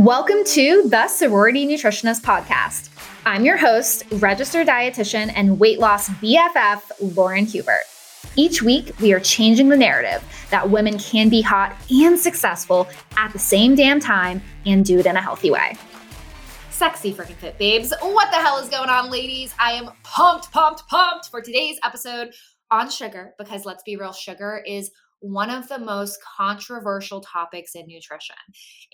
[0.00, 2.88] Welcome to the Sorority Nutritionist Podcast.
[3.26, 7.82] I'm your host, registered dietitian and weight loss BFF, Lauren Hubert.
[8.34, 13.30] Each week, we are changing the narrative that women can be hot and successful at
[13.34, 15.76] the same damn time and do it in a healthy way.
[16.70, 17.92] Sexy freaking fit babes.
[18.00, 19.54] What the hell is going on, ladies?
[19.60, 22.32] I am pumped, pumped, pumped for today's episode
[22.70, 27.86] on sugar because let's be real, sugar is one of the most controversial topics in
[27.86, 28.36] nutrition.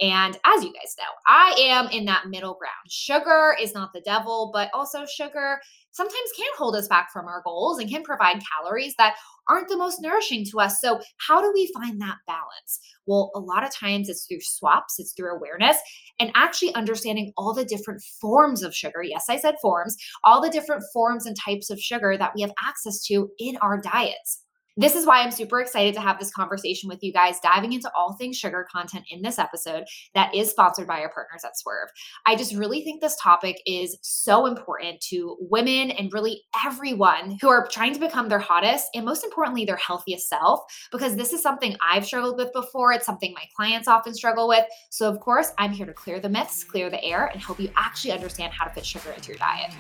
[0.01, 2.75] And as you guys know, I am in that middle ground.
[2.91, 5.61] Sugar is not the devil, but also sugar
[5.93, 9.17] sometimes can hold us back from our goals and can provide calories that
[9.49, 10.81] aren't the most nourishing to us.
[10.81, 12.81] So, how do we find that balance?
[13.07, 15.79] Well, a lot of times it's through swaps, it's through awareness,
[16.21, 19.03] and actually understanding all the different forms of sugar.
[19.03, 22.53] Yes, I said forms, all the different forms and types of sugar that we have
[22.63, 24.43] access to in our diets.
[24.79, 27.91] This is why I'm super excited to have this conversation with you guys, diving into
[27.97, 31.89] all things sugar content in this episode that is sponsored by our partners at Swerve.
[32.27, 37.49] I just really think this topic is so important to women and really everyone who
[37.49, 40.61] are trying to become their hottest and most importantly, their healthiest self,
[40.93, 42.93] because this is something I've struggled with before.
[42.93, 44.67] It's something my clients often struggle with.
[44.91, 47.71] So, of course, I'm here to clear the myths, clear the air, and help you
[47.77, 49.73] actually understand how to fit sugar into your diet.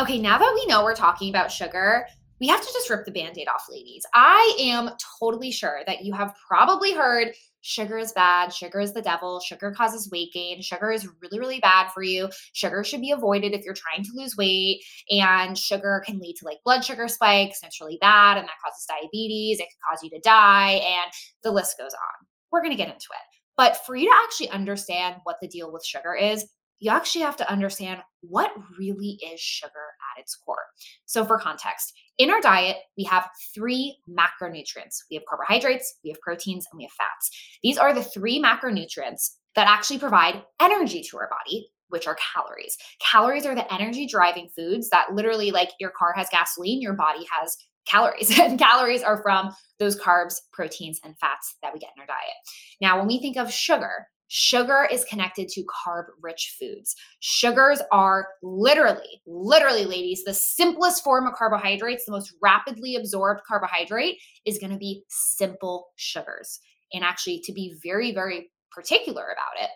[0.00, 2.08] Okay, now that we know we're talking about sugar,
[2.40, 4.04] we have to just rip the band aid off, ladies.
[4.14, 4.90] I am
[5.20, 7.28] totally sure that you have probably heard
[7.60, 11.60] sugar is bad, sugar is the devil, sugar causes weight gain, sugar is really, really
[11.60, 12.28] bad for you.
[12.52, 16.44] Sugar should be avoided if you're trying to lose weight, and sugar can lead to
[16.44, 19.60] like blood sugar spikes, and it's really bad, and that causes diabetes.
[19.60, 21.10] It can cause you to die, and
[21.42, 22.26] the list goes on.
[22.52, 23.40] We're gonna get into it.
[23.56, 26.44] But for you to actually understand what the deal with sugar is,
[26.80, 30.66] you actually have to understand what really is sugar at its core.
[31.06, 36.20] So, for context, in our diet, we have three macronutrients we have carbohydrates, we have
[36.20, 37.30] proteins, and we have fats.
[37.62, 42.76] These are the three macronutrients that actually provide energy to our body, which are calories.
[43.00, 47.26] Calories are the energy driving foods that literally, like your car has gasoline, your body
[47.30, 48.38] has calories.
[48.40, 52.34] and calories are from those carbs, proteins, and fats that we get in our diet.
[52.80, 54.06] Now, when we think of sugar,
[54.36, 56.96] Sugar is connected to carb rich foods.
[57.20, 64.18] Sugars are literally, literally, ladies, the simplest form of carbohydrates, the most rapidly absorbed carbohydrate
[64.44, 66.58] is going to be simple sugars.
[66.92, 69.70] And actually, to be very, very particular about it,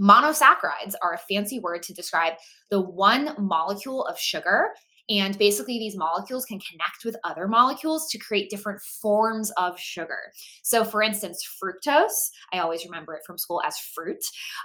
[0.00, 2.34] monosaccharides are a fancy word to describe
[2.70, 4.68] the one molecule of sugar
[5.10, 10.18] and basically, these molecules can connect with other molecules to create different forms of sugar.
[10.62, 14.24] So, for instance, fructose, I always remember it from school as fruit.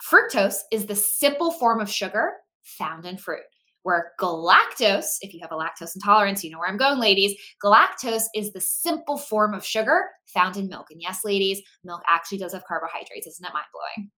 [0.10, 2.34] Fructose is the simple form of sugar
[2.64, 3.44] found in fruit.
[3.84, 7.36] Where galactose, if you have a lactose intolerance, you know where I'm going, ladies.
[7.64, 10.88] Galactose is the simple form of sugar found in milk.
[10.92, 13.26] And yes, ladies, milk actually does have carbohydrates.
[13.26, 14.12] Isn't that mind blowing?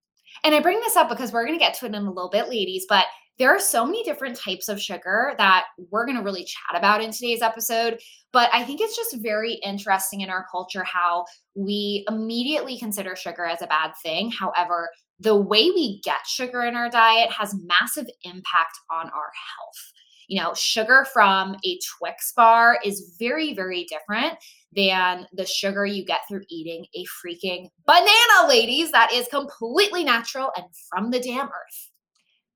[0.43, 2.29] And I bring this up because we're going to get to it in a little
[2.29, 3.05] bit, ladies, but
[3.37, 7.01] there are so many different types of sugar that we're going to really chat about
[7.01, 7.99] in today's episode.
[8.31, 11.25] But I think it's just very interesting in our culture how
[11.55, 14.31] we immediately consider sugar as a bad thing.
[14.31, 19.91] However, the way we get sugar in our diet has massive impact on our health.
[20.27, 24.37] You know, sugar from a Twix bar is very, very different
[24.75, 30.51] than the sugar you get through eating a freaking banana, ladies, that is completely natural
[30.55, 31.89] and from the damn earth.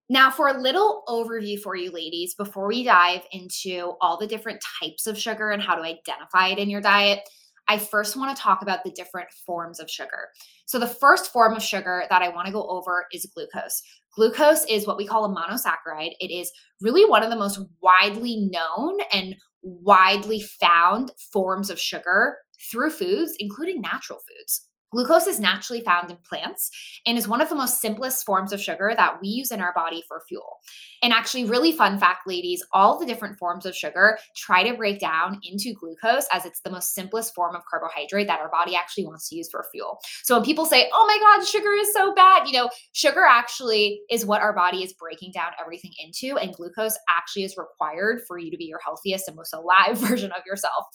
[0.07, 4.63] Now, for a little overview for you ladies, before we dive into all the different
[4.79, 7.21] types of sugar and how to identify it in your diet,
[7.67, 10.29] I first want to talk about the different forms of sugar.
[10.67, 13.81] So, the first form of sugar that I want to go over is glucose.
[14.15, 16.13] Glucose is what we call a monosaccharide.
[16.19, 22.37] It is really one of the most widely known and widely found forms of sugar
[22.71, 24.67] through foods, including natural foods.
[24.95, 26.71] Glucose is naturally found in plants
[27.05, 29.73] and is one of the most simplest forms of sugar that we use in our
[29.73, 30.59] body for fuel.
[31.03, 34.99] And actually, really fun fact, ladies, all the different forms of sugar try to break
[34.99, 39.05] down into glucose as it's the most simplest form of carbohydrate that our body actually
[39.05, 39.99] wants to use for fuel.
[40.23, 43.99] So when people say, oh my God, sugar is so bad, you know, sugar actually
[44.09, 46.37] is what our body is breaking down everything into.
[46.37, 50.31] And glucose actually is required for you to be your healthiest and most alive version
[50.31, 50.85] of yourself.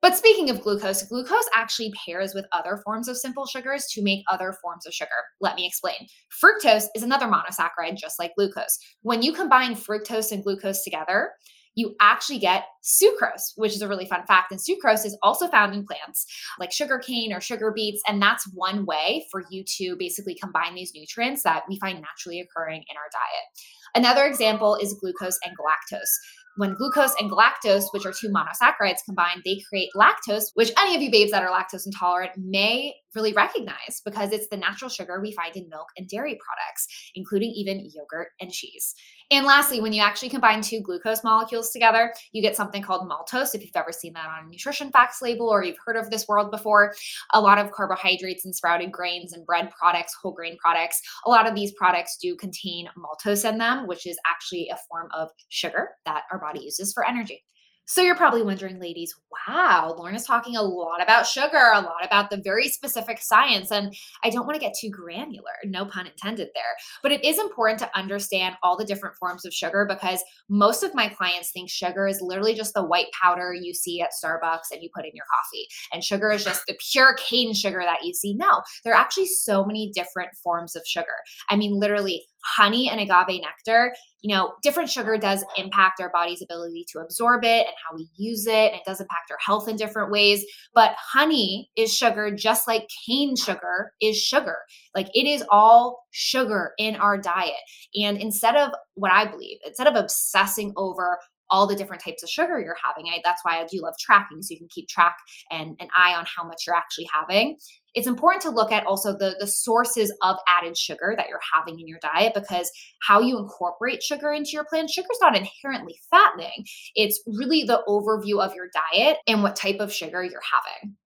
[0.00, 4.24] But speaking of glucose, glucose actually pairs with other forms of simple sugars to make
[4.30, 5.10] other forms of sugar.
[5.40, 6.06] Let me explain.
[6.42, 8.78] Fructose is another monosaccharide, just like glucose.
[9.02, 11.32] When you combine fructose and glucose together,
[11.74, 14.50] you actually get sucrose, which is a really fun fact.
[14.50, 16.26] And sucrose is also found in plants
[16.58, 18.02] like sugar cane or sugar beets.
[18.08, 22.40] And that's one way for you to basically combine these nutrients that we find naturally
[22.40, 23.94] occurring in our diet.
[23.94, 26.10] Another example is glucose and galactose
[26.58, 31.00] when glucose and galactose, which are two monosaccharides combined, they create lactose, which any of
[31.00, 35.32] you babes that are lactose intolerant may really recognized because it's the natural sugar we
[35.32, 36.86] find in milk and dairy products,
[37.16, 38.94] including even yogurt and cheese.
[39.32, 43.54] And lastly, when you actually combine two glucose molecules together, you get something called maltose.
[43.54, 46.28] If you've ever seen that on a nutrition facts label or you've heard of this
[46.28, 46.94] world before,
[47.34, 51.48] a lot of carbohydrates and sprouted grains and bread products, whole grain products, a lot
[51.48, 55.90] of these products do contain maltose in them, which is actually a form of sugar
[56.06, 57.42] that our body uses for energy.
[57.88, 59.14] So you're probably wondering, ladies,
[59.48, 63.72] wow, Lauren is talking a lot about sugar, a lot about the very specific science.
[63.72, 66.76] And I don't want to get too granular, no pun intended there.
[67.02, 70.94] But it is important to understand all the different forms of sugar because most of
[70.94, 74.82] my clients think sugar is literally just the white powder you see at Starbucks and
[74.82, 75.66] you put in your coffee.
[75.90, 78.34] And sugar is just the pure cane sugar that you see.
[78.34, 81.06] No, there are actually so many different forms of sugar.
[81.48, 86.42] I mean, literally, honey and agave nectar, you know, different sugar does impact our body's
[86.42, 88.72] ability to absorb it and how we use it.
[88.72, 90.44] And it does impact our health in different ways.
[90.74, 94.58] But honey is sugar just like cane sugar is sugar.
[94.94, 97.54] Like it is all sugar in our diet.
[97.94, 101.18] And instead of what I believe, instead of obsessing over
[101.50, 103.10] all the different types of sugar you're having.
[103.10, 105.16] I, that's why I do love tracking, so you can keep track
[105.50, 107.56] and an eye on how much you're actually having
[107.98, 111.80] it's important to look at also the, the sources of added sugar that you're having
[111.80, 112.70] in your diet because
[113.02, 116.64] how you incorporate sugar into your plan, sugar is not inherently fattening.
[116.94, 120.96] It's really the overview of your diet and what type of sugar you're having.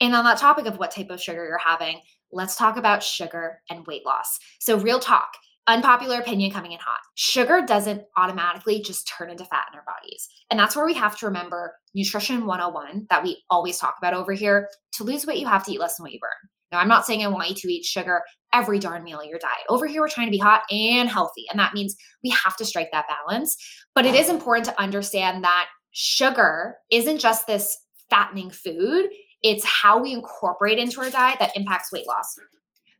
[0.00, 2.00] And on that topic of what type of sugar you're having,
[2.32, 4.38] let's talk about sugar and weight loss.
[4.60, 5.32] So, real talk
[5.66, 7.00] unpopular opinion coming in hot.
[7.14, 10.28] Sugar doesn't automatically just turn into fat in our bodies.
[10.50, 14.32] And that's where we have to remember nutrition 101 that we always talk about over
[14.32, 14.68] here.
[14.94, 16.50] To lose weight, you have to eat less than what you burn.
[16.72, 18.22] Now, I'm not saying I want you to eat sugar
[18.52, 19.66] every darn meal of your diet.
[19.68, 21.44] Over here, we're trying to be hot and healthy.
[21.50, 21.94] And that means
[22.24, 23.56] we have to strike that balance.
[23.94, 27.76] But it is important to understand that sugar isn't just this
[28.08, 29.10] fattening food,
[29.42, 32.38] it's how we incorporate into our diet that impacts weight loss.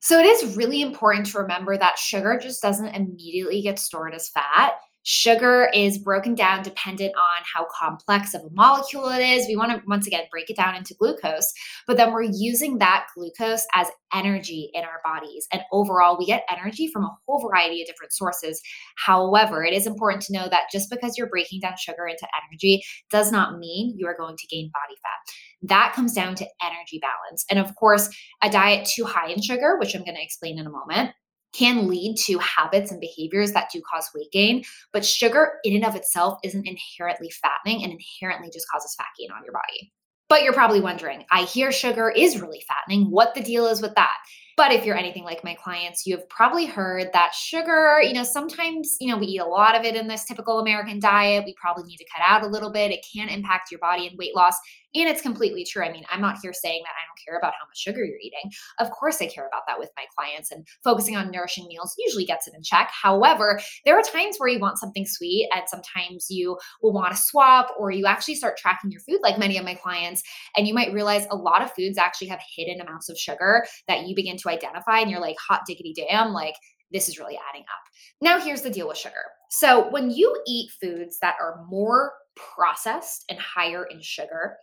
[0.02, 4.28] So it is really important to remember that sugar just doesn't immediately get stored as
[4.28, 4.72] fat.
[5.04, 9.46] Sugar is broken down dependent on how complex of a molecule it is.
[9.46, 11.52] We want to, once again, break it down into glucose,
[11.86, 15.46] but then we're using that glucose as energy in our bodies.
[15.52, 18.60] And overall, we get energy from a whole variety of different sources.
[18.96, 22.82] However, it is important to know that just because you're breaking down sugar into energy
[23.10, 25.32] does not mean you are going to gain body fat.
[25.62, 27.44] That comes down to energy balance.
[27.50, 28.08] And of course,
[28.42, 31.12] a diet too high in sugar, which I'm going to explain in a moment,
[31.52, 34.64] can lead to habits and behaviors that do cause weight gain.
[34.92, 39.30] But sugar, in and of itself, isn't inherently fattening and inherently just causes fat gain
[39.30, 39.92] on your body.
[40.28, 43.10] But you're probably wondering, I hear sugar is really fattening.
[43.10, 44.16] What the deal is with that?
[44.56, 48.22] But if you're anything like my clients, you have probably heard that sugar, you know,
[48.22, 51.44] sometimes, you know, we eat a lot of it in this typical American diet.
[51.44, 52.92] We probably need to cut out a little bit.
[52.92, 54.54] It can impact your body and weight loss.
[54.94, 55.82] And it's completely true.
[55.82, 58.18] I mean, I'm not here saying that I don't care about how much sugar you're
[58.22, 58.50] eating.
[58.78, 62.24] Of course, I care about that with my clients, and focusing on nourishing meals usually
[62.24, 62.90] gets it in check.
[62.90, 67.20] However, there are times where you want something sweet, and sometimes you will want to
[67.20, 70.22] swap, or you actually start tracking your food, like many of my clients,
[70.56, 74.06] and you might realize a lot of foods actually have hidden amounts of sugar that
[74.06, 76.54] you begin to identify, and you're like, hot diggity damn, like,
[76.92, 77.82] this is really adding up.
[78.20, 79.24] Now, here's the deal with sugar.
[79.50, 84.56] So, when you eat foods that are more processed and higher in sugar,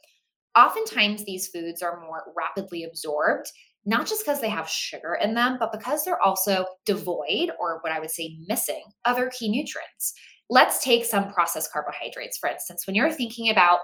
[0.60, 3.52] oftentimes these foods are more rapidly absorbed,
[3.86, 7.94] not just because they have sugar in them, but because they're also devoid, or what
[7.94, 10.14] I would say missing, other key nutrients.
[10.50, 12.86] Let's take some processed carbohydrates, for instance.
[12.86, 13.80] When you're thinking about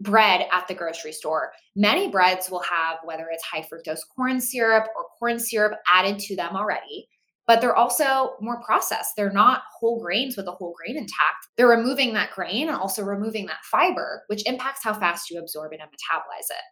[0.00, 4.86] bread at the grocery store, many breads will have whether it's high fructose corn syrup
[4.96, 7.06] or corn syrup added to them already
[7.50, 9.16] but they're also more processed.
[9.16, 11.48] They're not whole grains with a whole grain intact.
[11.56, 15.72] They're removing that grain and also removing that fiber, which impacts how fast you absorb
[15.72, 16.62] it and metabolize it.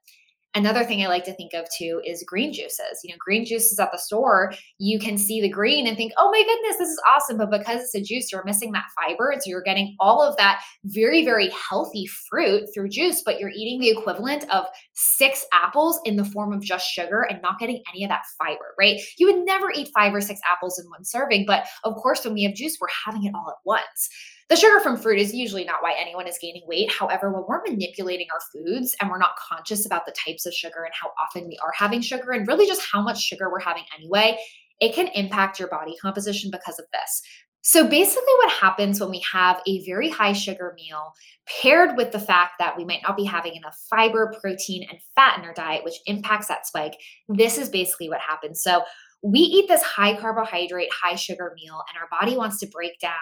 [0.59, 2.99] Another thing I like to think of too is green juices.
[3.05, 6.33] You know, green juices at the store, you can see the green and think, oh
[6.33, 7.39] my goodness, this is awesome.
[7.39, 9.33] But because it's a juice, you're missing that fiber.
[9.37, 13.79] So you're getting all of that very, very healthy fruit through juice, but you're eating
[13.79, 18.03] the equivalent of six apples in the form of just sugar and not getting any
[18.03, 19.01] of that fiber, right?
[19.17, 21.47] You would never eat five or six apples in one serving.
[21.47, 24.09] But of course, when we have juice, we're having it all at once.
[24.49, 26.91] The sugar from fruit is usually not why anyone is gaining weight.
[26.91, 30.85] However, when we're manipulating our foods and we're not conscious about the types of sugar
[30.85, 33.85] and how often we are having sugar and really just how much sugar we're having
[33.99, 34.39] anyway,
[34.81, 37.23] it can impact your body composition because of this.
[37.61, 41.13] So basically, what happens when we have a very high sugar meal
[41.61, 45.39] paired with the fact that we might not be having enough fiber, protein, and fat
[45.39, 46.95] in our diet, which impacts that spike,
[47.29, 48.63] this is basically what happens.
[48.63, 48.85] So
[49.23, 53.13] we eat this high carbohydrate, high sugar meal, and our body wants to break down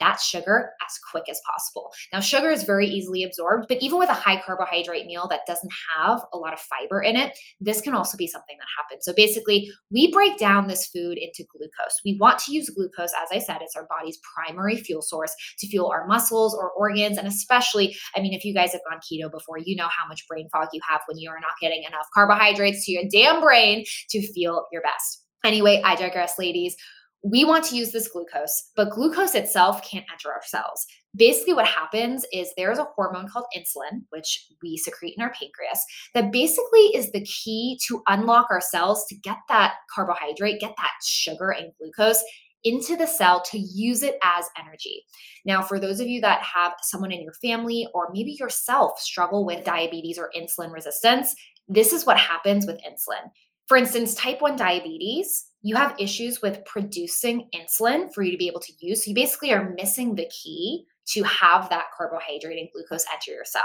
[0.00, 1.90] that sugar as quick as possible.
[2.12, 5.72] Now, sugar is very easily absorbed, but even with a high carbohydrate meal that doesn't
[5.96, 9.04] have a lot of fiber in it, this can also be something that happens.
[9.04, 12.00] So basically, we break down this food into glucose.
[12.04, 15.66] We want to use glucose, as I said, it's our body's primary fuel source to
[15.66, 17.18] fuel our muscles or organs.
[17.18, 20.26] And especially, I mean, if you guys have gone keto before, you know how much
[20.26, 23.84] brain fog you have when you are not getting enough carbohydrates to your damn brain
[24.10, 25.21] to feel your best.
[25.44, 26.76] Anyway, I digress, ladies.
[27.24, 30.86] We want to use this glucose, but glucose itself can't enter our cells.
[31.14, 35.84] Basically, what happens is there's a hormone called insulin, which we secrete in our pancreas,
[36.14, 40.92] that basically is the key to unlock our cells to get that carbohydrate, get that
[41.04, 42.24] sugar and glucose
[42.64, 45.04] into the cell to use it as energy.
[45.44, 49.44] Now, for those of you that have someone in your family or maybe yourself struggle
[49.44, 51.34] with diabetes or insulin resistance,
[51.68, 53.30] this is what happens with insulin.
[53.68, 58.48] For instance, type 1 diabetes, you have issues with producing insulin for you to be
[58.48, 59.04] able to use.
[59.04, 63.44] So you basically are missing the key to have that carbohydrate and glucose enter your
[63.44, 63.62] cell.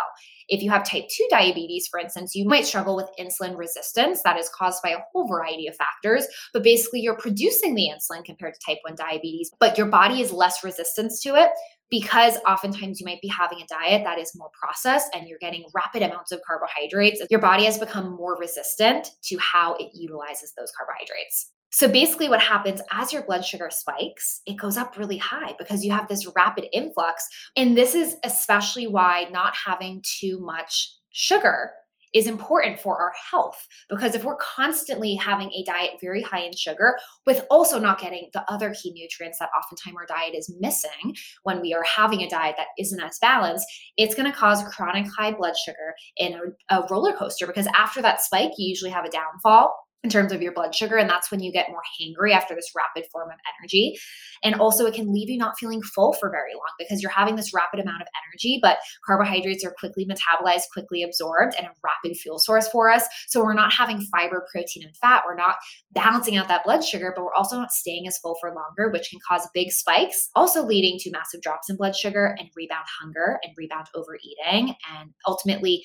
[0.48, 4.38] If you have type 2 diabetes, for instance, you might struggle with insulin resistance that
[4.38, 8.56] is caused by a whole variety of factors, but basically you're producing the insulin compared
[8.56, 11.52] to type 1 diabetes, but your body is less resistant to it
[11.90, 15.66] because oftentimes you might be having a diet that is more processed and you're getting
[15.74, 20.72] rapid amounts of carbohydrates, your body has become more resistant to how it utilizes those
[20.78, 21.52] carbohydrates.
[21.70, 25.84] So basically, what happens as your blood sugar spikes, it goes up really high because
[25.84, 27.28] you have this rapid influx.
[27.56, 31.72] And this is especially why not having too much sugar
[32.18, 33.68] is important for our health.
[33.90, 38.30] Because if we're constantly having a diet very high in sugar with also not getting
[38.34, 42.30] the other key nutrients that oftentimes our diet is missing when we are having a
[42.30, 43.66] diet that isn't as balanced
[43.98, 46.34] it's going to cause chronic high blood sugar in
[46.70, 47.48] a, a roller coaster.
[47.48, 50.96] Because after that spike you usually have a downfall in terms of your blood sugar.
[50.98, 53.98] And that's when you get more hangry after this rapid form of energy.
[54.44, 57.36] And also, it can leave you not feeling full for very long because you're having
[57.36, 62.18] this rapid amount of energy, but carbohydrates are quickly metabolized, quickly absorbed, and a rapid
[62.18, 63.06] fuel source for us.
[63.28, 65.24] So we're not having fiber, protein, and fat.
[65.26, 65.56] We're not
[65.92, 69.10] balancing out that blood sugar, but we're also not staying as full for longer, which
[69.10, 73.40] can cause big spikes, also leading to massive drops in blood sugar and rebound hunger
[73.44, 74.76] and rebound overeating.
[75.00, 75.84] And ultimately,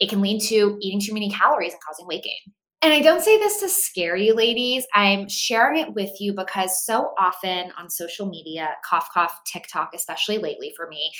[0.00, 2.52] it can lead to eating too many calories and causing weight gain.
[2.84, 4.86] And I don't say this to scare you, ladies.
[4.92, 10.36] I'm sharing it with you because so often on social media, cough, cough, TikTok, especially
[10.36, 11.10] lately for me,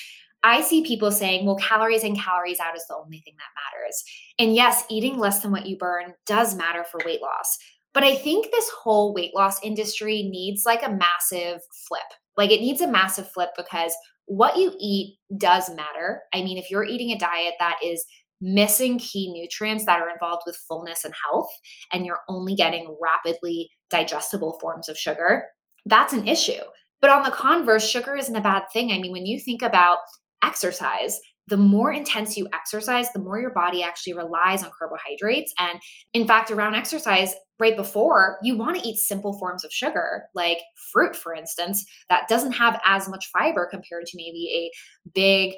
[0.42, 4.04] I see people saying, well, calories in, calories out is the only thing that matters.
[4.38, 7.56] And yes, eating less than what you burn does matter for weight loss.
[7.94, 12.02] But I think this whole weight loss industry needs like a massive flip.
[12.37, 13.94] Like it needs a massive flip because
[14.26, 16.25] what you eat does matter.
[16.35, 18.04] I mean, if you're eating a diet that is
[18.40, 21.48] missing key nutrients that are involved with fullness and health,
[21.92, 25.44] and you're only getting rapidly digestible forms of sugar,
[25.86, 26.62] that's an issue.
[27.00, 28.90] But on the converse, sugar isn't a bad thing.
[28.90, 29.98] I mean, when you think about
[30.42, 35.52] exercise, the more intense you exercise, the more your body actually relies on carbohydrates.
[35.58, 35.78] And
[36.14, 40.58] in fact, around exercise, right before, you want to eat simple forms of sugar, like
[40.92, 45.54] fruit, for instance, that doesn't have as much fiber compared to maybe a big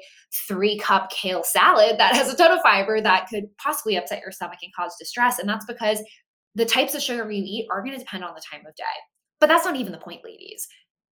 [0.47, 4.31] three cup kale salad that has a ton of fiber that could possibly upset your
[4.31, 5.39] stomach and cause distress.
[5.39, 6.01] And that's because
[6.55, 8.83] the types of sugar you eat are going to depend on the time of day.
[9.39, 10.67] But that's not even the point, ladies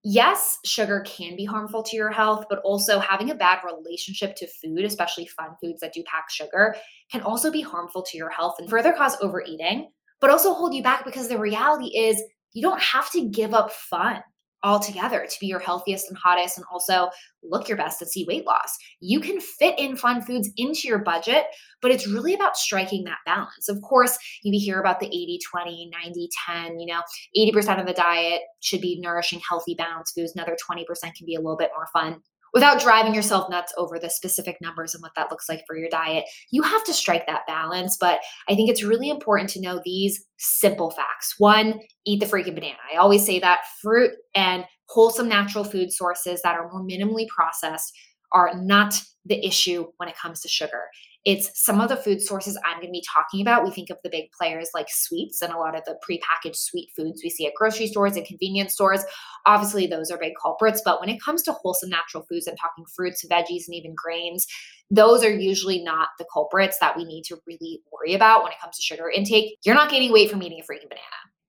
[0.05, 4.47] yes, sugar can be harmful to your health, but also having a bad relationship to
[4.61, 6.75] food, especially fun foods that do pack sugar,
[7.11, 9.89] can also be harmful to your health and further cause overeating,
[10.25, 12.19] but also hold you back because the reality is
[12.53, 14.23] you don't have to give up fun
[14.63, 17.11] altogether to be your healthiest and hottest and also
[17.43, 18.75] look your best and see weight loss.
[18.99, 21.45] You can fit in fun foods into your budget,
[21.79, 23.69] but it's really about striking that balance.
[23.69, 27.03] Of course, you hear about the 80 20, 90 10, you know,
[27.37, 30.33] 80% of the diet should be nourishing, healthy, balanced foods.
[30.35, 32.21] Another 20% can be a little bit more fun
[32.55, 35.89] without driving yourself nuts over the specific numbers and what that looks like for your
[35.89, 36.23] diet.
[36.51, 40.25] You have to strike that balance, but I think it's really important to know these
[40.37, 41.35] simple facts.
[41.37, 42.77] One, eat the freaking banana.
[42.91, 47.91] I always say that fruit and wholesome natural food sources that are more minimally processed
[48.31, 50.83] are not the issue when it comes to sugar.
[51.25, 53.63] It's some of the food sources I'm going to be talking about.
[53.63, 56.89] We think of the big players like sweets and a lot of the prepackaged sweet
[56.95, 59.03] foods we see at grocery stores and convenience stores.
[59.47, 60.81] Obviously, those are big culprits.
[60.85, 64.45] But when it comes to wholesome natural foods, I'm talking fruits, veggies, and even grains,
[64.91, 68.59] those are usually not the culprits that we need to really worry about when it
[68.61, 69.57] comes to sugar intake.
[69.65, 71.01] You're not gaining weight from eating a freaking banana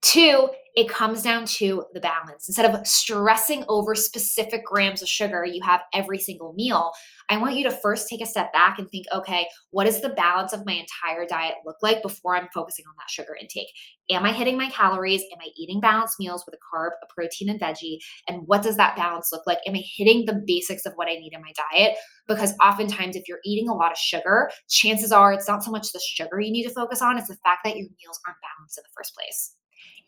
[0.07, 2.47] Two, it comes down to the balance.
[2.47, 6.93] Instead of stressing over specific grams of sugar you have every single meal,
[7.29, 10.11] I want you to first take a step back and think, okay, what does the
[10.11, 13.67] balance of my entire diet look like before I'm focusing on that sugar intake?
[14.09, 15.23] Am I hitting my calories?
[15.33, 17.99] Am I eating balanced meals with a carb, a protein, and veggie?
[18.29, 19.59] And what does that balance look like?
[19.67, 21.97] Am I hitting the basics of what I need in my diet?
[22.29, 25.91] Because oftentimes, if you're eating a lot of sugar, chances are it's not so much
[25.91, 28.79] the sugar you need to focus on, it's the fact that your meals aren't balanced
[28.79, 29.56] in the first place.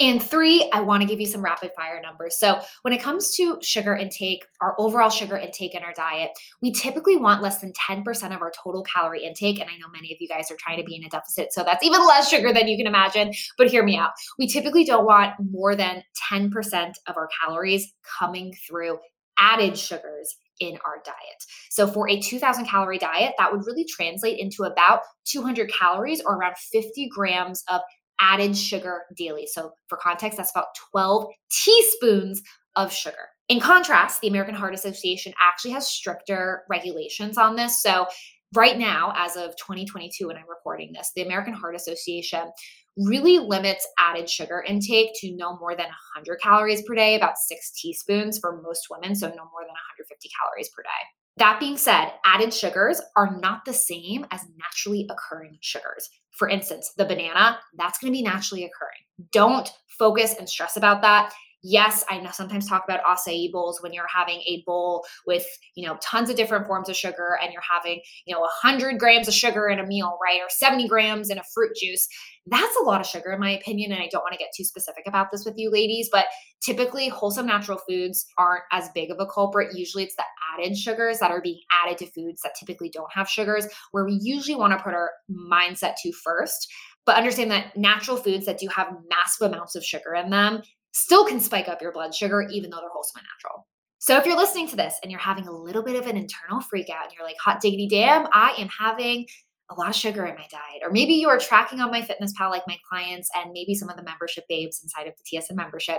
[0.01, 2.39] And three, I want to give you some rapid fire numbers.
[2.39, 6.31] So, when it comes to sugar intake, our overall sugar intake in our diet,
[6.63, 9.61] we typically want less than 10% of our total calorie intake.
[9.61, 11.53] And I know many of you guys are trying to be in a deficit.
[11.53, 13.33] So, that's even less sugar than you can imagine.
[13.57, 14.13] But hear me out.
[14.39, 18.99] We typically don't want more than 10% of our calories coming through
[19.39, 21.45] added sugars in our diet.
[21.71, 26.37] So for a 2000 calorie diet, that would really translate into about 200 calories or
[26.37, 27.81] around 50 grams of
[28.21, 29.47] added sugar daily.
[29.47, 32.43] So, for context, that's about 12 teaspoons
[32.77, 33.29] of sugar.
[33.49, 37.83] In contrast, the American Heart Association actually has stricter regulations on this.
[37.83, 38.07] So,
[38.55, 42.51] right now, as of 2022, when I'm recording this, the American Heart Association
[42.97, 47.71] really limits added sugar intake to no more than 100 calories per day, about six
[47.73, 51.18] teaspoons for most women, so no more than 150 calories per day.
[51.39, 56.11] That being said, added sugars are not the same as naturally occurring sugars.
[56.33, 59.31] For instance, the banana, that's going to be naturally occurring.
[59.31, 61.33] Don't focus and stress about that.
[61.71, 65.45] Yes, I know sometimes talk about acai bowls when you're having a bowl with,
[65.75, 69.29] you know, tons of different forms of sugar and you're having, you know, 100 grams
[69.29, 70.41] of sugar in a meal, right?
[70.41, 72.09] Or 70 grams in a fruit juice.
[72.47, 73.93] That's a lot of sugar, in my opinion.
[73.93, 76.25] And I don't want to get too specific about this with you ladies, but
[76.63, 79.77] typically wholesome natural foods aren't as big of a culprit.
[79.77, 83.29] Usually it's the added sugars that are being added to foods that typically don't have
[83.29, 86.73] sugars, where we usually want to put our mindset to first.
[87.05, 90.63] But understand that natural foods that do have massive amounts of sugar in them
[90.99, 93.67] still can spike up your blood sugar, even though they're wholesome and natural.
[94.01, 96.61] So if you're listening to this and you're having a little bit of an internal
[96.61, 99.27] freak out and you're like, hot diggity damn, I am having
[99.71, 100.83] a lot of sugar in my diet.
[100.83, 104.03] Or maybe you are tracking on MyFitnessPal like my clients and maybe some of the
[104.03, 105.99] membership babes inside of the TSN membership.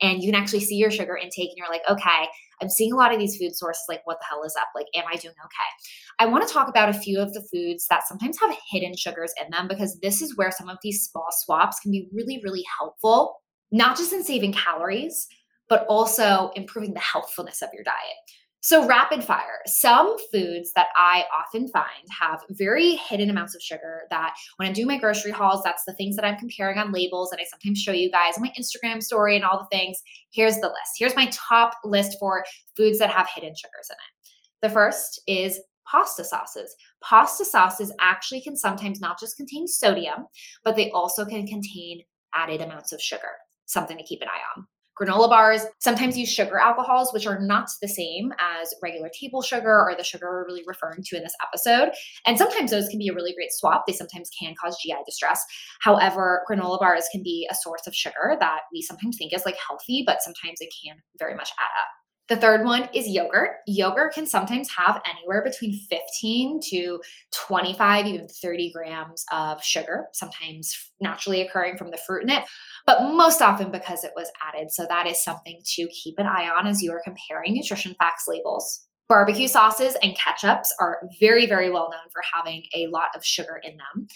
[0.00, 2.28] And you can actually see your sugar intake and you're like, okay,
[2.62, 3.84] I'm seeing a lot of these food sources.
[3.88, 4.68] Like, what the hell is up?
[4.74, 5.70] Like, am I doing okay?
[6.18, 9.34] I want to talk about a few of the foods that sometimes have hidden sugars
[9.42, 12.64] in them because this is where some of these small swaps can be really, really
[12.78, 13.39] helpful
[13.70, 15.28] not just in saving calories,
[15.68, 18.16] but also improving the healthfulness of your diet.
[18.62, 19.60] So, rapid fire.
[19.64, 24.72] Some foods that I often find have very hidden amounts of sugar that when I
[24.72, 27.32] do my grocery hauls, that's the things that I'm comparing on labels.
[27.32, 30.02] And I sometimes show you guys on my Instagram story and all the things.
[30.30, 30.98] Here's the list.
[30.98, 32.44] Here's my top list for
[32.76, 34.30] foods that have hidden sugars in it.
[34.60, 35.58] The first is
[35.90, 36.76] pasta sauces.
[37.02, 40.26] Pasta sauces actually can sometimes not just contain sodium,
[40.64, 42.02] but they also can contain
[42.34, 43.30] added amounts of sugar
[43.72, 44.66] something to keep an eye on.
[45.00, 49.82] Granola bars sometimes use sugar alcohols, which are not the same as regular table sugar
[49.82, 51.90] or the sugar we're really referring to in this episode.
[52.26, 53.84] And sometimes those can be a really great swap.
[53.86, 55.42] They sometimes can cause GI distress.
[55.80, 59.56] However, granola bars can be a source of sugar that we sometimes think is like
[59.66, 61.99] healthy, but sometimes it can very much add up.
[62.30, 63.56] The third one is yogurt.
[63.66, 67.00] Yogurt can sometimes have anywhere between 15 to
[67.32, 72.44] 25, even 30 grams of sugar, sometimes naturally occurring from the fruit in it,
[72.86, 74.70] but most often because it was added.
[74.70, 78.26] So that is something to keep an eye on as you are comparing nutrition facts
[78.28, 78.86] labels.
[79.08, 83.60] Barbecue sauces and ketchups are very, very well known for having a lot of sugar
[83.64, 84.06] in them.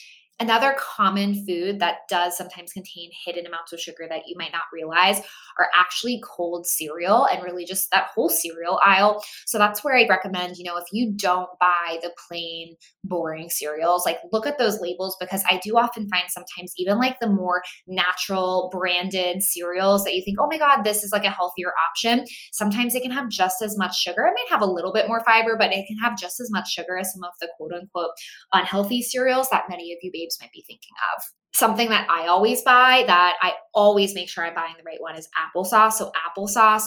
[0.40, 4.62] Another common food that does sometimes contain hidden amounts of sugar that you might not
[4.72, 5.20] realize
[5.58, 9.22] are actually cold cereal and really just that whole cereal aisle.
[9.46, 14.04] So that's where I recommend, you know, if you don't buy the plain, boring cereals,
[14.04, 17.62] like look at those labels because I do often find sometimes even like the more
[17.86, 22.24] natural branded cereals that you think, oh my God, this is like a healthier option.
[22.52, 24.22] Sometimes it can have just as much sugar.
[24.26, 26.72] It might have a little bit more fiber, but it can have just as much
[26.72, 28.10] sugar as some of the quote unquote
[28.52, 31.22] unhealthy cereals that many of you babes might be thinking of.
[31.52, 35.16] Something that I always buy that I always make sure I'm buying the right one
[35.16, 35.92] is applesauce.
[35.92, 36.86] So, applesauce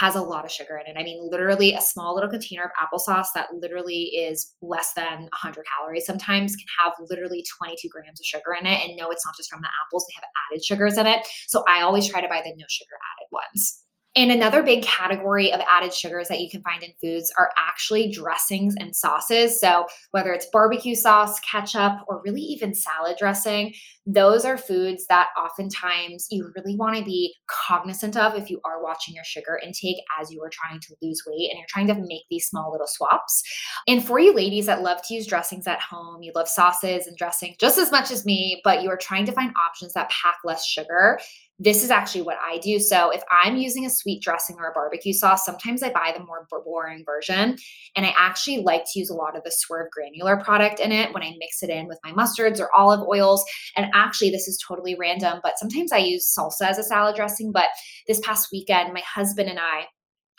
[0.00, 0.98] has a lot of sugar in it.
[0.98, 5.64] I mean, literally a small little container of applesauce that literally is less than 100
[5.64, 8.80] calories sometimes can have literally 22 grams of sugar in it.
[8.84, 11.26] And no, it's not just from the apples, they have added sugars in it.
[11.46, 13.85] So I always try to buy the no sugar added ones.
[14.16, 18.10] And another big category of added sugars that you can find in foods are actually
[18.10, 19.60] dressings and sauces.
[19.60, 23.74] So, whether it's barbecue sauce, ketchup, or really even salad dressing,
[24.06, 28.82] those are foods that oftentimes you really want to be cognizant of if you are
[28.82, 31.94] watching your sugar intake as you are trying to lose weight and you're trying to
[31.94, 33.42] make these small little swaps.
[33.86, 37.16] And for you ladies that love to use dressings at home, you love sauces and
[37.16, 40.36] dressing just as much as me, but you are trying to find options that pack
[40.44, 41.18] less sugar
[41.58, 42.78] this is actually what I do.
[42.78, 46.22] So if I'm using a sweet dressing or a barbecue sauce, sometimes I buy the
[46.22, 47.56] more boring version.
[47.96, 51.14] And I actually like to use a lot of the Swerve granular product in it
[51.14, 53.44] when I mix it in with my mustards or olive oils.
[53.76, 57.52] And actually, this is totally random, but sometimes I use salsa as a salad dressing.
[57.52, 57.68] But
[58.06, 59.86] this past weekend, my husband and I,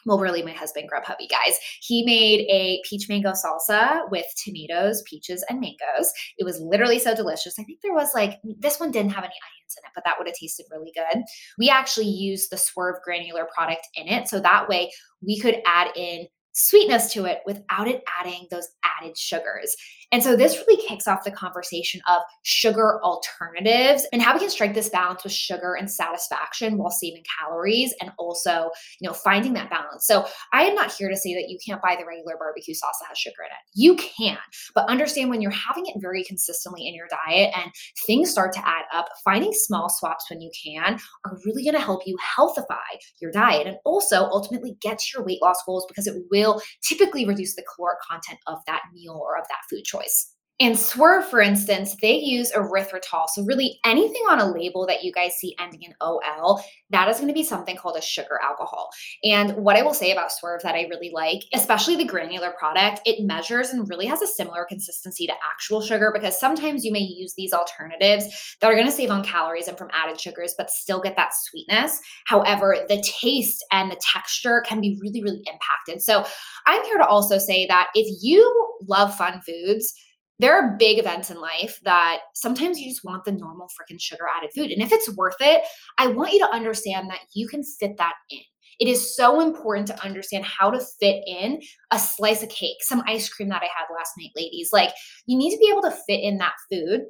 [0.08, 1.60] well, really, my husband, Grubhubby, guys.
[1.82, 6.13] He made a peach mango salsa with tomatoes, peaches, and mangoes.
[6.38, 7.60] It was literally so delicious.
[7.60, 10.15] I think there was like, this one didn't have any onions in it, but that
[10.17, 11.24] would have tasted really good.
[11.60, 14.30] We actually used the Swerve granular product in it.
[14.30, 14.91] So that way
[15.22, 18.67] we could add in sweetness to it without it adding those
[19.00, 19.76] added sugars.
[20.12, 24.50] And so this really kicks off the conversation of sugar alternatives and how we can
[24.50, 29.54] strike this balance with sugar and satisfaction while saving calories and also, you know, finding
[29.54, 30.06] that balance.
[30.06, 32.98] So I am not here to say that you can't buy the regular barbecue sauce
[33.02, 33.76] that has sugar in it.
[33.76, 34.38] You can,
[34.74, 37.72] but understand when you're having it very consistently in your diet and
[38.06, 41.82] things start to add up, finding small swaps when you can are really going to
[41.82, 42.78] help you healthify
[43.20, 46.46] your diet and also ultimately get to your weight loss goals because it will
[46.83, 50.33] typically reduce the caloric content of that meal or of that food choice choice.
[50.60, 53.28] And Swerve, for instance, they use erythritol.
[53.32, 57.17] So, really, anything on a label that you guys see ending in OL, that is
[57.17, 58.89] going to be something called a sugar alcohol.
[59.24, 63.02] And what I will say about Swerve that I really like, especially the granular product,
[63.06, 67.02] it measures and really has a similar consistency to actual sugar because sometimes you may
[67.02, 70.72] use these alternatives that are going to save on calories and from added sugars, but
[70.72, 72.00] still get that sweetness.
[72.26, 76.02] However, the taste and the texture can be really, really impacted.
[76.02, 76.26] So,
[76.65, 79.93] I'm here to also say that if you love fun foods,
[80.39, 84.26] there are big events in life that sometimes you just want the normal freaking sugar
[84.36, 84.71] added food.
[84.71, 85.63] And if it's worth it,
[85.97, 88.39] I want you to understand that you can fit that in.
[88.80, 91.60] It is so important to understand how to fit in
[91.91, 94.69] a slice of cake, some ice cream that I had last night, ladies.
[94.71, 94.93] Like,
[95.26, 97.02] you need to be able to fit in that food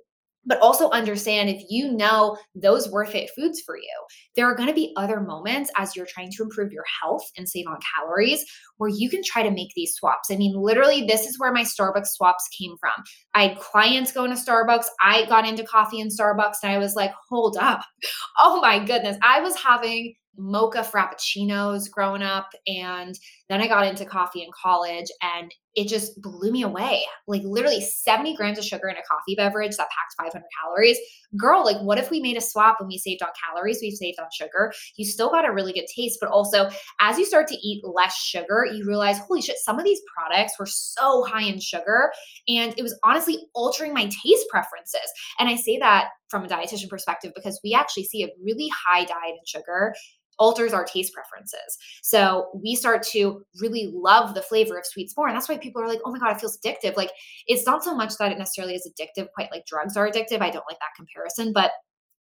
[0.48, 4.06] but also understand if you know those worth it foods for you,
[4.36, 7.48] there are going to be other moments as you're trying to improve your health and
[7.48, 8.44] save on calories
[8.78, 10.32] where you can try to make these swaps.
[10.32, 13.04] I mean, literally, this is where my Starbucks swaps came from.
[13.36, 14.86] I had clients going to Starbucks.
[15.02, 17.84] I got into coffee in Starbucks and I was like, hold up.
[18.40, 19.18] Oh my goodness.
[19.24, 23.18] I was having mocha frappuccinos growing up and
[23.50, 27.04] then I got into coffee in college and it just blew me away.
[27.28, 30.98] Like literally 70 grams of sugar in a coffee beverage that packed 500 calories.
[31.38, 34.20] Girl, like what if we made a swap and we saved on calories, we saved
[34.20, 34.74] on sugar?
[34.96, 38.16] You still got a really good taste, but also as you start to eat less
[38.16, 42.12] sugar, you realize, holy shit, some of these products were so high in sugar
[42.48, 45.12] and it was honestly altering my taste preferences.
[45.40, 49.06] And I say that from a dietitian perspective because we actually see a really high
[49.06, 49.94] diet in sugar
[50.40, 51.78] alters our taste preferences.
[52.04, 55.28] So we start to really love the flavor of sweets more.
[55.28, 56.96] And that's why people are like, oh my God, it feels addictive.
[56.96, 57.12] Like
[57.48, 60.42] it's not so much that it necessarily is addictive, quite like drugs are addictive.
[60.42, 61.72] I don't like that comparison, but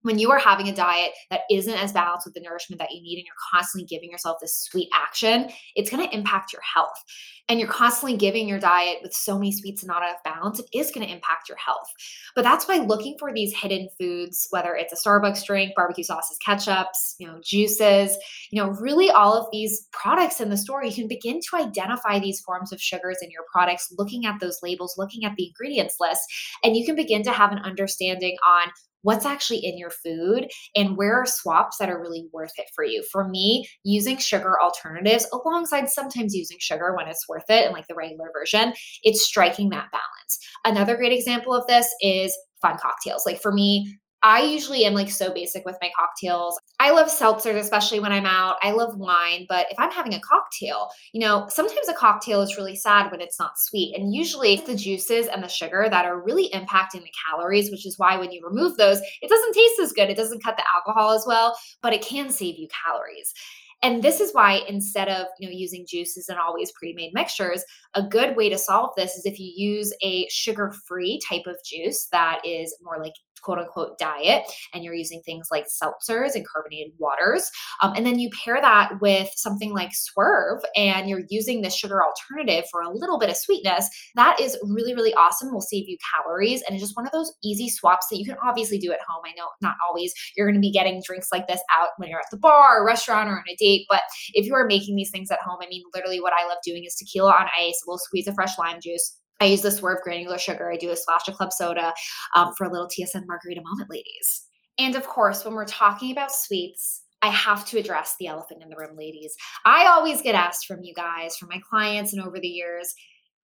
[0.06, 3.02] when you are having a diet that isn't as balanced with the nourishment that you
[3.02, 7.02] need and you're constantly giving yourself this sweet action, it's going to impact your health.
[7.48, 10.66] And you're constantly giving your diet with so many sweets and not enough balance, it
[10.72, 11.88] is going to impact your health.
[12.36, 16.38] But that's why looking for these hidden foods, whether it's a Starbucks drink, barbecue sauces,
[16.46, 18.16] ketchups, you know, juices,
[18.52, 22.20] you know, really all of these products in the store, you can begin to identify
[22.20, 25.96] these forms of sugars in your products, looking at those labels, looking at the ingredients
[25.98, 26.22] list,
[26.62, 28.70] and you can begin to have an understanding on
[29.06, 32.84] what's actually in your food and where are swaps that are really worth it for
[32.84, 33.04] you.
[33.12, 37.86] For me, using sugar alternatives alongside sometimes using sugar when it's worth it and like
[37.86, 40.38] the regular version, it's striking that balance.
[40.64, 43.24] Another great example of this is fun cocktails.
[43.24, 46.58] Like for me, I usually am like so basic with my cocktails.
[46.80, 48.56] I love seltzers, especially when I'm out.
[48.60, 52.56] I love wine, but if I'm having a cocktail, you know, sometimes a cocktail is
[52.56, 53.94] really sad when it's not sweet.
[53.96, 57.86] And usually it's the juices and the sugar that are really impacting the calories, which
[57.86, 60.10] is why when you remove those, it doesn't taste as good.
[60.10, 63.32] It doesn't cut the alcohol as well, but it can save you calories.
[63.80, 67.62] And this is why instead of, you know, using juices and always pre-made mixtures,
[67.94, 72.08] a good way to solve this is if you use a sugar-free type of juice
[72.10, 76.92] that is more like quote unquote diet and you're using things like seltzers and carbonated
[76.98, 77.50] waters
[77.82, 82.02] um, and then you pair that with something like swerve and you're using the sugar
[82.02, 85.96] alternative for a little bit of sweetness that is really really awesome will save you
[86.14, 89.00] calories and it's just one of those easy swaps that you can obviously do at
[89.06, 89.22] home.
[89.24, 92.18] I know not always you're going to be getting drinks like this out when you're
[92.18, 94.02] at the bar or restaurant or on a date but
[94.34, 96.84] if you are making these things at home i mean literally what i love doing
[96.84, 100.02] is tequila on ice a little squeeze of fresh lime juice I use the Swerve
[100.02, 100.70] granular sugar.
[100.70, 101.92] I do a splash of club soda
[102.34, 104.46] um, for a little TSN margarita moment, ladies.
[104.78, 108.68] And of course, when we're talking about sweets, I have to address the elephant in
[108.68, 109.34] the room, ladies.
[109.64, 112.94] I always get asked from you guys, from my clients, and over the years,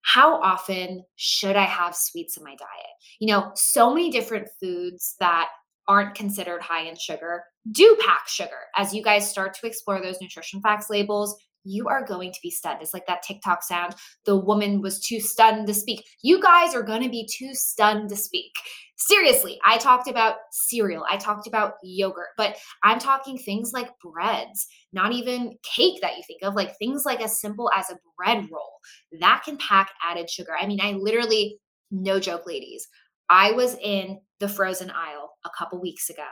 [0.02, 2.92] how often should I have sweets in my diet?
[3.18, 5.48] You know, so many different foods that
[5.88, 8.50] aren't considered high in sugar do pack sugar.
[8.76, 12.50] As you guys start to explore those nutrition facts labels, you are going to be
[12.50, 12.82] stunned.
[12.82, 13.94] It's like that TikTok sound.
[14.24, 16.04] The woman was too stunned to speak.
[16.22, 18.52] You guys are going to be too stunned to speak.
[18.96, 24.68] Seriously, I talked about cereal, I talked about yogurt, but I'm talking things like breads,
[24.92, 28.46] not even cake that you think of, like things like as simple as a bread
[28.52, 28.72] roll
[29.20, 30.52] that can pack added sugar.
[30.58, 31.58] I mean, I literally,
[31.90, 32.86] no joke, ladies,
[33.28, 36.26] I was in the frozen aisle a couple weeks ago,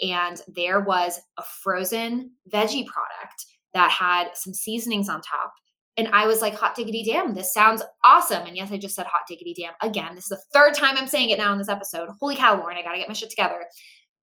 [0.00, 5.52] and there was a frozen veggie product that had some seasonings on top.
[5.96, 8.46] And I was like, hot diggity damn, this sounds awesome.
[8.46, 10.14] And yes, I just said hot diggity damn again.
[10.14, 12.08] This is the third time I'm saying it now in this episode.
[12.18, 13.64] Holy cow, Lauren, I gotta get my shit together.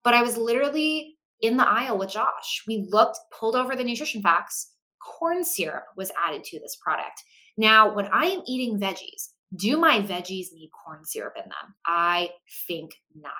[0.02, 2.64] But I was literally in the aisle with Josh.
[2.66, 4.72] We looked, pulled over the nutrition facts.
[5.02, 7.22] Corn syrup was added to this product.
[7.56, 11.74] Now, when I am eating veggies, do my veggies need corn syrup in them?
[11.86, 12.30] I
[12.66, 13.32] think not.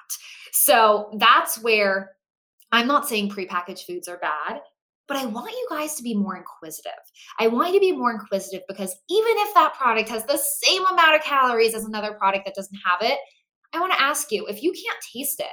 [0.53, 2.13] So that's where
[2.73, 4.61] I'm not saying prepackaged foods are bad,
[5.09, 6.93] but I want you guys to be more inquisitive.
[7.41, 10.85] I want you to be more inquisitive because even if that product has the same
[10.87, 13.19] amount of calories as another product that doesn't have it,
[13.73, 15.47] I want to ask you if you can't taste it,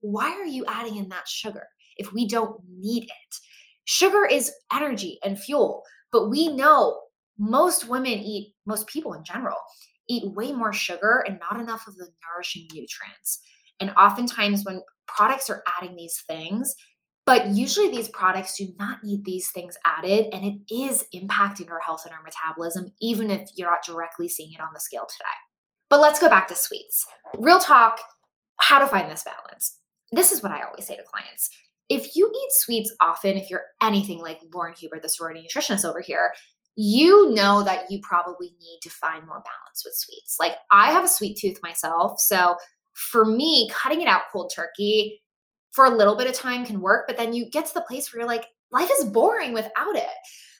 [0.00, 1.66] why are you adding in that sugar
[1.98, 3.36] if we don't need it?
[3.84, 7.00] Sugar is energy and fuel, but we know
[7.38, 9.56] most women eat, most people in general,
[10.08, 13.40] eat way more sugar and not enough of the nourishing nutrients.
[13.80, 16.74] And oftentimes, when products are adding these things,
[17.24, 21.80] but usually these products do not need these things added, and it is impacting our
[21.80, 25.24] health and our metabolism, even if you're not directly seeing it on the scale today.
[25.88, 27.06] But let's go back to sweets.
[27.38, 28.00] Real talk
[28.60, 29.78] how to find this balance.
[30.10, 31.50] This is what I always say to clients.
[31.88, 36.00] If you eat sweets often, if you're anything like Lauren Huber, the sorority nutritionist over
[36.00, 36.32] here,
[36.76, 40.36] you know that you probably need to find more balance with sweets.
[40.40, 42.20] Like I have a sweet tooth myself.
[42.20, 42.56] So
[42.94, 45.20] for me, cutting it out cold turkey
[45.72, 48.12] for a little bit of time can work, but then you get to the place
[48.12, 50.06] where you're like, life is boring without it.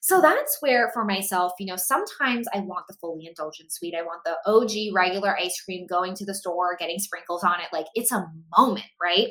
[0.01, 3.95] So that's where for myself, you know, sometimes I want the fully indulgent sweet.
[3.95, 7.69] I want the OG regular ice cream going to the store, getting sprinkles on it.
[7.73, 9.29] Like it's a moment, right?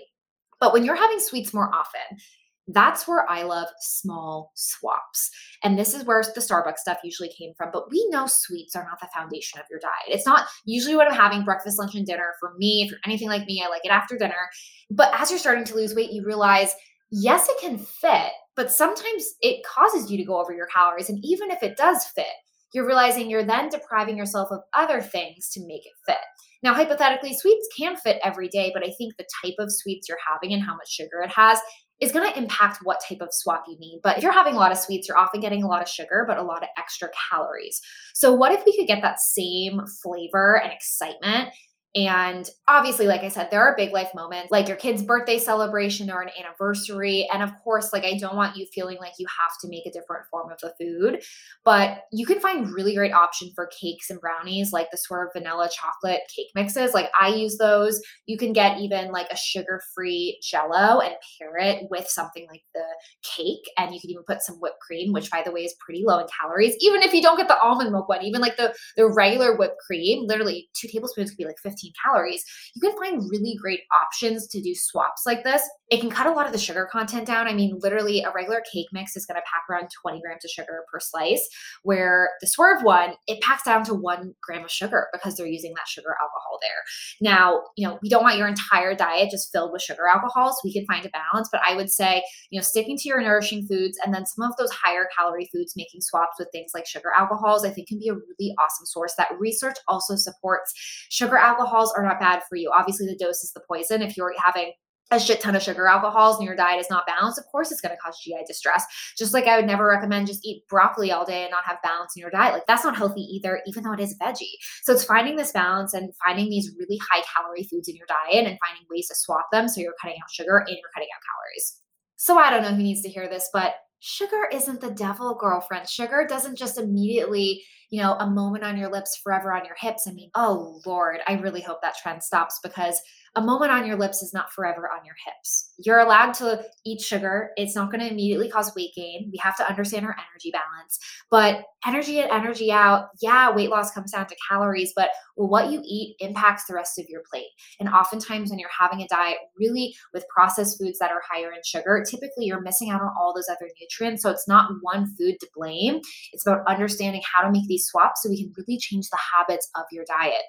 [0.61, 2.19] But when you're having sweets more often,
[2.67, 5.29] that's where I love small swaps.
[5.63, 7.69] And this is where the Starbucks stuff usually came from.
[7.73, 9.91] But we know sweets are not the foundation of your diet.
[10.07, 12.33] It's not usually what I'm having breakfast, lunch, and dinner.
[12.39, 14.49] For me, if you're anything like me, I like it after dinner.
[14.89, 16.73] But as you're starting to lose weight, you realize,
[17.11, 21.09] yes, it can fit, but sometimes it causes you to go over your calories.
[21.09, 22.25] And even if it does fit,
[22.73, 26.17] you're realizing you're then depriving yourself of other things to make it fit.
[26.63, 30.17] Now, hypothetically, sweets can fit every day, but I think the type of sweets you're
[30.31, 31.59] having and how much sugar it has
[32.01, 34.01] is going to impact what type of swap you need.
[34.03, 36.25] But if you're having a lot of sweets, you're often getting a lot of sugar,
[36.27, 37.79] but a lot of extra calories.
[38.13, 41.49] So, what if we could get that same flavor and excitement
[41.93, 46.09] and obviously, like I said, there are big life moments like your kid's birthday celebration
[46.09, 47.27] or an anniversary.
[47.33, 49.91] And of course, like I don't want you feeling like you have to make a
[49.91, 51.21] different form of the food,
[51.65, 55.33] but you can find really great option for cakes and brownies, like the sort of
[55.33, 56.93] vanilla chocolate cake mixes.
[56.93, 57.99] Like I use those.
[58.25, 62.63] You can get even like a sugar free jello and pair it with something like
[62.73, 62.85] the
[63.21, 63.69] cake.
[63.77, 66.19] And you can even put some whipped cream, which by the way is pretty low
[66.19, 66.75] in calories.
[66.79, 69.79] Even if you don't get the almond milk one, even like the, the regular whipped
[69.85, 72.43] cream, literally two tablespoons could be like 15 15 calories,
[72.75, 75.67] you can find really great options to do swaps like this.
[75.89, 77.47] It can cut a lot of the sugar content down.
[77.47, 80.51] I mean, literally, a regular cake mix is going to pack around 20 grams of
[80.51, 81.47] sugar per slice,
[81.83, 85.73] where the Swerve one, it packs down to one gram of sugar because they're using
[85.73, 87.29] that sugar alcohol there.
[87.29, 90.59] Now, you know, we don't want your entire diet just filled with sugar alcohol, so
[90.63, 93.67] we can find a balance, but I would say, you know, sticking to your nourishing
[93.67, 97.09] foods and then some of those higher calorie foods, making swaps with things like sugar
[97.17, 100.73] alcohols, I think can be a really awesome source that research also supports.
[101.09, 102.71] Sugar alcohol alcohols are not bad for you.
[102.75, 104.01] Obviously, the dose is the poison.
[104.01, 104.73] If you're having
[105.13, 107.81] a shit ton of sugar alcohols and your diet is not balanced, of course it's
[107.81, 108.85] going to cause GI distress.
[109.17, 112.13] Just like I would never recommend just eat broccoli all day and not have balance
[112.15, 112.53] in your diet.
[112.53, 114.55] Like that's not healthy either, even though it is veggie.
[114.83, 118.47] So it's finding this balance and finding these really high calorie foods in your diet
[118.47, 121.21] and finding ways to swap them so you're cutting out sugar and you're cutting out
[121.27, 121.77] calories.
[122.15, 125.87] So I don't know who needs to hear this, but sugar isn't the devil, girlfriend.
[125.87, 130.07] Sugar doesn't just immediately you know, a moment on your lips, forever on your hips.
[130.07, 132.99] I mean, oh Lord, I really hope that trend stops because
[133.35, 135.71] a moment on your lips is not forever on your hips.
[135.79, 137.51] You're allowed to eat sugar.
[137.55, 139.29] It's not going to immediately cause weight gain.
[139.31, 140.99] We have to understand our energy balance.
[141.29, 145.81] But energy in, energy out, yeah, weight loss comes down to calories, but what you
[145.85, 147.47] eat impacts the rest of your plate.
[147.79, 151.61] And oftentimes, when you're having a diet really with processed foods that are higher in
[151.63, 154.23] sugar, typically you're missing out on all those other nutrients.
[154.23, 156.01] So it's not one food to blame.
[156.33, 159.69] It's about understanding how to make these swaps so we can really change the habits
[159.75, 160.43] of your diet.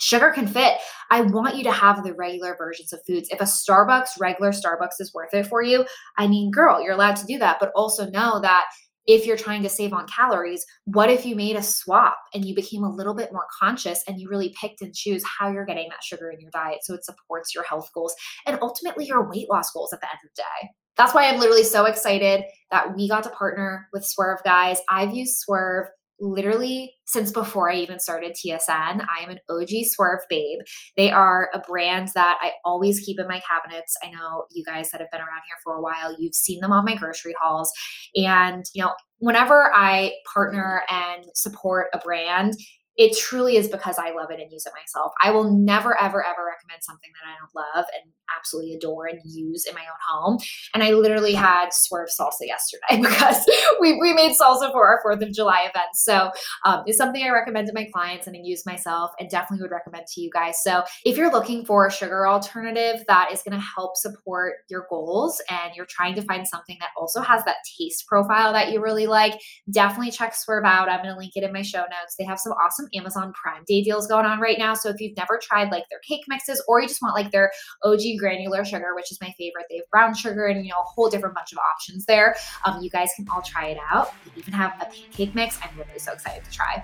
[0.00, 0.78] Sugar can fit.
[1.10, 3.28] I want you to have the regular versions of foods.
[3.30, 5.84] If a Starbucks, regular Starbucks is worth it for you,
[6.16, 7.58] I mean, girl, you're allowed to do that.
[7.60, 8.64] But also know that
[9.06, 12.54] if you're trying to save on calories, what if you made a swap and you
[12.54, 15.88] became a little bit more conscious and you really picked and choose how you're getting
[15.88, 18.14] that sugar in your diet so it supports your health goals
[18.46, 20.70] and ultimately your weight loss goals at the end of the day?
[20.96, 24.78] That's why I'm literally so excited that we got to partner with Swerve, guys.
[24.88, 25.86] I've used Swerve
[26.20, 28.68] literally since before I even started TSN.
[28.68, 30.60] I am an OG Swerve babe.
[30.96, 33.96] They are a brand that I always keep in my cabinets.
[34.02, 36.72] I know you guys that have been around here for a while, you've seen them
[36.72, 37.72] on my grocery hauls.
[38.14, 42.54] And, you know, whenever I partner and support a brand,
[43.00, 45.12] it truly is because I love it and use it myself.
[45.22, 49.18] I will never, ever, ever recommend something that I don't love and absolutely adore and
[49.24, 50.38] use in my own home.
[50.74, 53.48] And I literally had swerve salsa yesterday because
[53.80, 55.88] we, we made salsa for our 4th of July event.
[55.94, 56.30] So
[56.66, 59.70] um, it's something I recommend to my clients and I use myself and definitely would
[59.70, 60.56] recommend to you guys.
[60.62, 64.86] So if you're looking for a sugar alternative that is going to help support your
[64.90, 68.82] goals and you're trying to find something that also has that taste profile that you
[68.82, 70.90] really like, definitely check Swerve out.
[70.90, 72.16] I'm going to link it in my show notes.
[72.18, 74.74] They have some awesome Amazon Prime Day deals going on right now.
[74.74, 77.52] So if you've never tried like their cake mixes or you just want like their
[77.82, 80.84] OG granular sugar, which is my favorite, they have brown sugar and you know a
[80.84, 82.36] whole different bunch of options there.
[82.64, 84.12] Um, you guys can all try it out.
[84.24, 85.58] They even have a pancake mix.
[85.62, 86.82] I'm really so excited to try.